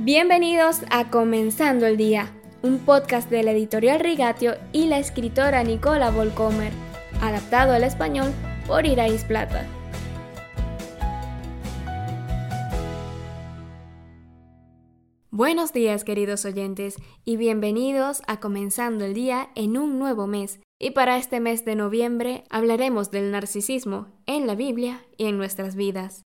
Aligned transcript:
Bienvenidos 0.00 0.82
a 0.90 1.10
Comenzando 1.10 1.84
el 1.84 1.96
Día, 1.96 2.32
un 2.62 2.78
podcast 2.78 3.28
de 3.30 3.42
la 3.42 3.50
editorial 3.50 3.98
Rigatio 3.98 4.54
y 4.72 4.86
la 4.86 5.00
escritora 5.00 5.64
Nicola 5.64 6.12
Volcomer, 6.12 6.72
adaptado 7.20 7.72
al 7.72 7.82
español 7.82 8.32
por 8.68 8.86
Irais 8.86 9.24
Plata. 9.24 9.66
Buenos 15.32 15.72
días 15.72 16.04
queridos 16.04 16.44
oyentes 16.44 16.94
y 17.24 17.36
bienvenidos 17.36 18.22
a 18.28 18.38
Comenzando 18.38 19.04
el 19.04 19.14
Día 19.14 19.50
en 19.56 19.76
un 19.76 19.98
nuevo 19.98 20.28
mes. 20.28 20.60
Y 20.78 20.92
para 20.92 21.16
este 21.16 21.40
mes 21.40 21.64
de 21.64 21.74
noviembre 21.74 22.44
hablaremos 22.50 23.10
del 23.10 23.32
narcisismo 23.32 24.06
en 24.26 24.46
la 24.46 24.54
Biblia 24.54 25.04
y 25.16 25.26
en 25.26 25.38
nuestras 25.38 25.74
vidas. 25.74 26.22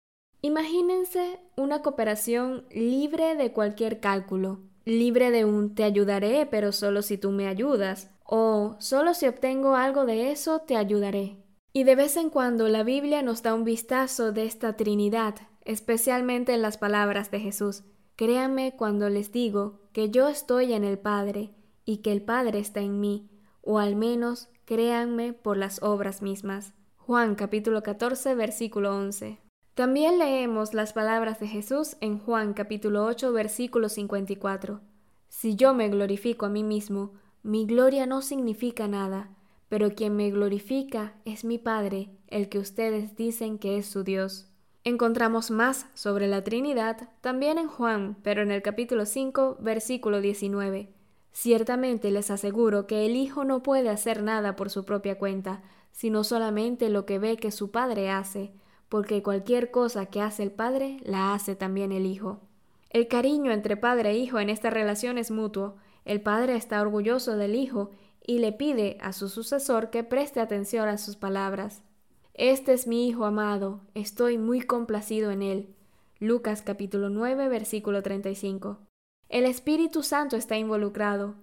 Imagínense 0.42 1.40
una 1.56 1.82
cooperación 1.82 2.66
libre 2.70 3.36
de 3.36 3.52
cualquier 3.52 4.00
cálculo, 4.00 4.60
libre 4.86 5.32
de 5.32 5.46
un 5.46 5.74
te 5.74 5.84
ayudaré, 5.84 6.46
pero 6.46 6.72
solo 6.72 7.02
si 7.02 7.18
tú 7.18 7.32
me 7.32 7.48
ayudas, 7.48 8.12
o 8.24 8.76
solo 8.80 9.14
si 9.14 9.28
obtengo 9.28 9.76
algo 9.76 10.06
de 10.06 10.32
eso 10.32 10.60
te 10.60 10.76
ayudaré. 10.76 11.38
Y 11.74 11.84
de 11.86 11.96
vez 11.96 12.18
en 12.18 12.30
cuando 12.30 12.68
la 12.68 12.84
Biblia 12.84 13.24
nos 13.24 13.42
da 13.42 13.54
un 13.54 13.64
vistazo 13.64 14.32
de 14.32 14.46
esta 14.46 14.78
Trinidad, 14.78 15.36
especialmente 15.66 16.54
en 16.54 16.62
las 16.62 16.78
palabras 16.78 17.32
de 17.32 17.40
Jesús. 17.40 17.84
Créanme 18.16 18.76
cuando 18.76 19.10
les 19.10 19.32
digo 19.32 19.80
que 19.92 20.10
yo 20.10 20.28
estoy 20.28 20.74
en 20.74 20.84
el 20.84 21.00
Padre 21.00 21.52
y 21.84 21.98
que 21.98 22.12
el 22.12 22.22
Padre 22.22 22.60
está 22.60 22.82
en 22.82 23.00
mí, 23.00 23.30
o 23.62 23.80
al 23.80 23.96
menos 23.96 24.50
créanme 24.66 25.34
por 25.34 25.58
las 25.58 25.82
obras 25.82 26.22
mismas. 26.22 26.74
Juan 26.98 27.36
capítulo 27.36 27.84
14 27.84 28.36
versículo 28.36 28.96
11. 28.96 29.40
También 29.78 30.18
leemos 30.18 30.74
las 30.74 30.92
palabras 30.92 31.40
de 31.40 31.46
Jesús 31.46 31.98
en 32.02 32.18
Juan 32.18 32.56
capítulo 32.56 33.06
8 33.06 33.32
versículo 33.32 33.90
54. 33.90 34.82
Si 35.30 35.56
yo 35.56 35.76
me 35.76 35.88
glorifico 35.88 36.48
a 36.48 36.50
mí 36.50 36.64
mismo, 36.64 37.12
mi 37.44 37.68
gloria 37.68 38.08
no 38.08 38.24
significa 38.24 38.88
nada, 38.88 39.30
pero 39.70 39.94
quien 39.94 40.16
me 40.16 40.32
glorifica 40.32 41.14
es 41.26 41.46
mi 41.46 41.60
Padre, 41.60 42.10
el 42.26 42.50
que 42.50 42.58
ustedes 42.58 43.16
dicen 43.16 43.60
que 43.60 43.78
es 43.78 43.86
su 43.86 44.04
Dios. 44.04 44.48
Encontramos 44.84 45.52
más 45.52 45.86
sobre 45.94 46.28
la 46.28 46.44
Trinidad 46.44 47.10
también 47.22 47.60
en 47.60 47.68
Juan, 47.68 48.18
pero 48.24 48.42
en 48.42 48.50
el 48.50 48.64
capítulo 48.64 49.06
5, 49.06 49.58
versículo 49.60 50.22
19. 50.22 50.92
Ciertamente 51.34 52.10
les 52.10 52.32
aseguro 52.32 52.88
que 52.88 53.06
el 53.06 53.16
Hijo 53.16 53.44
no 53.44 53.62
puede 53.62 53.90
hacer 53.90 54.24
nada 54.24 54.56
por 54.56 54.72
su 54.72 54.86
propia 54.86 55.20
cuenta, 55.20 55.62
sino 55.92 56.24
solamente 56.24 56.90
lo 56.90 57.06
que 57.06 57.20
ve 57.20 57.38
que 57.38 57.52
su 57.52 57.70
Padre 57.70 58.10
hace, 58.10 58.54
porque 58.90 59.24
cualquier 59.24 59.72
cosa 59.72 60.08
que 60.08 60.22
hace 60.22 60.44
el 60.44 60.52
padre 60.52 60.98
la 61.04 61.34
hace 61.34 61.56
también 61.56 61.92
el 61.92 62.06
hijo. 62.06 62.42
El 62.90 63.08
cariño 63.08 63.52
entre 63.52 63.78
padre 63.78 64.12
e 64.12 64.18
hijo 64.18 64.40
en 64.40 64.50
esta 64.50 64.70
relación 64.70 65.18
es 65.18 65.32
mutuo. 65.32 65.76
El 66.06 66.22
padre 66.22 66.56
está 66.56 66.82
orgulloso 66.82 67.36
del 67.36 67.56
hijo 67.56 67.92
y 68.26 68.40
le 68.40 68.54
pide 68.54 68.98
a 69.02 69.14
su 69.14 69.30
sucesor 69.30 69.90
que 69.90 70.04
preste 70.04 70.40
atención 70.40 70.88
a 70.88 70.98
sus 70.98 71.16
palabras. 71.16 71.84
Este 72.34 72.74
es 72.74 72.88
mi 72.88 73.08
hijo 73.08 73.26
amado, 73.26 73.82
estoy 73.94 74.38
muy 74.38 74.62
complacido 74.62 75.32
en 75.32 75.42
él. 75.42 75.76
Lucas 76.20 76.62
capítulo 76.62 77.10
9 77.10 77.50
versículo 77.50 78.02
35. 78.02 78.80
El 79.30 79.46
Espíritu 79.46 80.04
Santo 80.04 80.38
está 80.38 80.58
involucrado. 80.58 81.36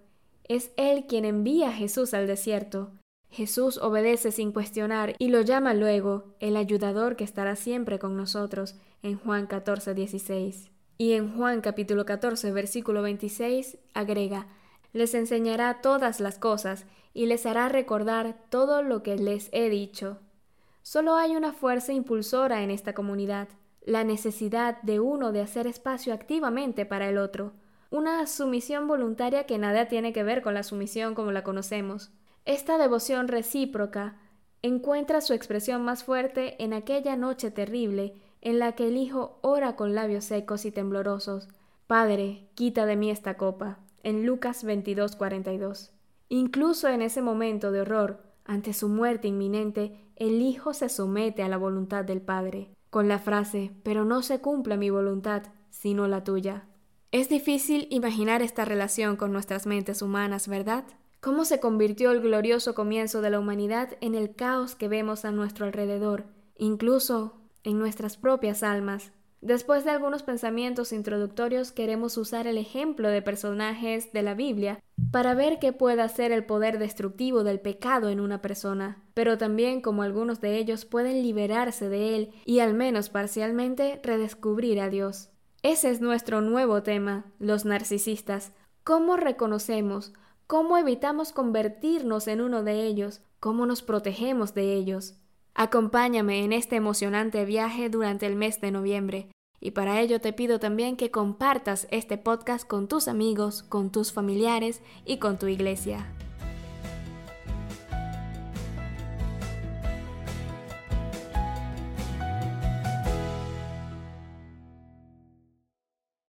Es 0.45 0.73
Él 0.77 1.07
quien 1.07 1.25
envía 1.25 1.69
a 1.69 1.73
Jesús 1.73 2.15
al 2.15 2.27
desierto. 2.27 2.93
Jesús 3.35 3.79
obedece 3.79 4.31
sin 4.31 4.53
cuestionar 4.53 5.17
y 5.19 5.27
lo 5.27 5.41
llama 5.41 5.75
luego 5.75 6.37
el 6.39 6.57
ayudador 6.57 7.17
que 7.17 7.25
estará 7.25 7.57
siempre 7.57 7.99
con 7.99 8.17
nosotros 8.17 8.77
en 9.03 9.19
Juan 9.19 9.49
14, 9.49 9.93
16. 9.93 10.71
Y 10.99 11.15
en 11.15 11.37
Juan 11.37 11.61
capítulo 11.61 12.07
14, 12.07 12.53
versículo 12.53 13.03
26 13.03 13.79
agrega, 13.93 14.47
les 14.93 15.15
enseñará 15.15 15.81
todas 15.81 16.21
las 16.21 16.39
cosas 16.39 16.87
y 17.13 17.27
les 17.27 17.45
hará 17.45 17.69
recordar 17.69 18.37
todo 18.51 18.83
lo 18.83 19.03
que 19.03 19.17
les 19.17 19.49
he 19.51 19.69
dicho. 19.69 20.21
Solo 20.83 21.17
hay 21.17 21.35
una 21.35 21.53
fuerza 21.53 21.93
impulsora 21.93 22.63
en 22.63 22.71
esta 22.71 22.95
comunidad, 22.95 23.49
la 23.85 24.05
necesidad 24.05 24.81
de 24.83 25.01
uno 25.01 25.33
de 25.33 25.41
hacer 25.41 25.67
espacio 25.67 26.15
activamente 26.15 26.87
para 26.87 27.09
el 27.09 27.19
otro, 27.19 27.53
una 27.91 28.29
sumisión 28.29 28.87
voluntaria 28.87 29.45
que 29.45 29.59
nada 29.59 29.89
tiene 29.89 30.13
que 30.13 30.23
ver 30.23 30.41
con 30.41 30.55
la 30.55 30.63
sumisión 30.63 31.17
como 31.17 31.33
la 31.33 31.43
conocemos. 31.43 32.13
Esta 32.45 32.77
devoción 32.77 33.29
recíproca 33.29 34.19
encuentra 34.61 35.21
su 35.21 35.33
expresión 35.33 35.83
más 35.83 36.05
fuerte 36.05 36.63
en 36.63 36.73
aquella 36.73 37.17
noche 37.17 37.51
terrible 37.51 38.15
en 38.43 38.59
la 38.59 38.73
que 38.73 38.89
el 38.89 38.97
Hijo 38.97 39.39
ora 39.43 39.77
con 39.77 39.95
labios 39.95 40.27
secos 40.27 40.67
y 40.67 40.71
temblorosos, 40.71 41.49
Padre, 41.87 42.49
quita 42.55 42.87
de 42.87 42.97
mí 42.97 43.11
esta 43.11 43.37
copa, 43.37 43.79
en 44.03 44.27
Lucas 44.27 44.65
22:42. 44.65 45.91
Incluso 46.29 46.89
en 46.89 47.03
ese 47.03 47.23
momento 47.23 47.73
de 47.73 47.81
horror, 47.81 48.23
ante 48.45 48.75
su 48.75 48.89
muerte 48.89 49.29
inminente, 49.29 49.99
el 50.17 50.43
Hijo 50.43 50.75
se 50.75 50.89
somete 50.91 51.43
a 51.43 51.49
la 51.49 51.57
voluntad 51.57 52.05
del 52.05 52.21
Padre, 52.21 52.69
con 52.91 53.09
la 53.09 53.19
frase, 53.19 53.73
pero 53.83 54.05
no 54.05 54.23
se 54.23 54.41
cumpla 54.41 54.77
mi 54.77 54.91
voluntad, 54.91 55.45
sino 55.71 56.07
la 56.09 56.25
tuya. 56.25 56.67
Es 57.11 57.29
difícil 57.29 57.87
imaginar 57.91 58.43
esta 58.43 58.65
relación 58.65 59.17
con 59.17 59.33
nuestras 59.33 59.67
mentes 59.67 60.03
humanas, 60.03 60.49
¿verdad? 60.49 60.85
Cómo 61.25 61.47
se 61.47 61.59
convirtió 61.59 62.11
el 62.11 62.21
glorioso 62.21 62.75
comienzo 62.75 63.23
de 63.23 63.31
la 63.31 63.41
humanidad 63.41 63.97
en 64.03 64.15
el 64.15 64.35
caos 64.35 64.75
que 64.75 64.89
vemos 64.89 65.25
a 65.25 65.33
nuestro 65.33 65.65
alrededor, 65.65 66.27
incluso 66.55 67.41
en 67.63 67.79
nuestras 67.79 68.19
propias 68.19 68.63
almas. 68.63 69.11
Después 69.41 69.87
de 69.87 69.91
algunos 69.91 70.23
pensamientos 70.23 70.93
introductorios 70.93 71.73
queremos 71.73 72.19
usar 72.19 72.47
el 72.47 72.59
ejemplo 72.59 73.09
de 73.09 73.23
personajes 73.23 74.13
de 74.13 74.21
la 74.21 74.35
Biblia 74.35 74.81
para 75.11 75.33
ver 75.33 75.59
qué 75.59 75.73
puede 75.73 76.03
hacer 76.03 76.31
el 76.31 76.45
poder 76.45 76.79
destructivo 76.79 77.43
del 77.43 77.59
pecado 77.59 78.11
en 78.11 78.21
una 78.21 78.43
persona, 78.43 79.03
pero 79.15 79.39
también 79.39 79.81
como 79.81 80.03
algunos 80.03 80.43
de 80.43 80.59
ellos 80.59 80.85
pueden 80.85 81.23
liberarse 81.23 81.89
de 81.89 82.17
él 82.17 82.33
y 82.45 82.59
al 82.59 82.75
menos 82.75 83.09
parcialmente 83.09 83.99
redescubrir 84.03 84.79
a 84.79 84.91
Dios. 84.91 85.31
Ese 85.63 85.89
es 85.89 86.03
nuestro 86.03 86.43
nuevo 86.43 86.83
tema, 86.83 87.25
los 87.39 87.65
narcisistas. 87.65 88.53
¿Cómo 88.83 89.17
reconocemos, 89.17 90.13
¿Cómo 90.47 90.77
evitamos 90.77 91.33
convertirnos 91.33 92.29
en 92.29 92.43
uno 92.43 92.63
de 92.63 92.85
ellos? 92.87 93.23
¿Cómo 93.41 93.65
nos 93.65 93.81
protegemos 93.81 94.53
de 94.53 94.75
ellos? 94.75 95.15
Acompáñame 95.55 96.45
en 96.45 96.53
este 96.53 96.77
emocionante 96.77 97.47
viaje 97.47 97.89
durante 97.89 98.27
el 98.27 98.37
mes 98.37 98.61
de 98.61 98.71
noviembre 98.71 99.31
y 99.59 99.71
para 99.71 100.03
ello 100.03 100.21
te 100.21 100.35
pido 100.35 100.61
también 100.61 100.99
que 100.99 101.11
compartas 101.11 101.89
este 101.91 102.19
podcast 102.19 102.69
con 102.69 102.89
tus 102.89 103.09
amigos, 103.09 103.63
con 103.63 103.91
tus 103.91 104.13
familiares 104.13 104.83
y 105.07 105.17
con 105.17 105.39
tu 105.39 105.47
iglesia. 105.47 106.07